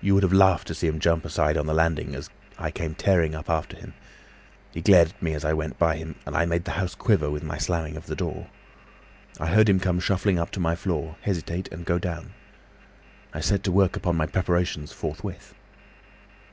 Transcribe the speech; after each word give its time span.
You 0.00 0.14
would 0.14 0.22
have 0.22 0.32
laughed 0.32 0.68
to 0.68 0.74
see 0.76 0.86
him 0.86 1.00
jump 1.00 1.24
aside 1.24 1.56
on 1.56 1.66
the 1.66 1.74
landing 1.74 2.14
as 2.14 2.30
I 2.60 2.70
came 2.70 2.94
tearing 2.94 3.34
after 3.34 3.76
him. 3.76 3.92
He 4.70 4.80
glared 4.80 5.08
at 5.08 5.20
me 5.20 5.34
as 5.34 5.44
I 5.44 5.52
went 5.52 5.80
by 5.80 5.96
him, 5.96 6.14
and 6.24 6.36
I 6.36 6.46
made 6.46 6.64
the 6.64 6.70
house 6.78 6.94
quiver 6.94 7.28
with 7.28 7.42
the 7.42 7.58
slamming 7.58 7.96
of 7.96 8.08
my 8.08 8.14
door. 8.14 8.46
I 9.40 9.48
heard 9.48 9.68
him 9.68 9.80
come 9.80 9.98
shuffling 9.98 10.38
up 10.38 10.52
to 10.52 10.60
my 10.60 10.76
floor, 10.76 11.16
hesitate, 11.22 11.66
and 11.72 11.84
go 11.84 11.98
down. 11.98 12.34
I 13.34 13.40
set 13.40 13.64
to 13.64 13.72
work 13.72 13.96
upon 13.96 14.14
my 14.14 14.26
preparations 14.26 14.92
forthwith. 14.92 15.56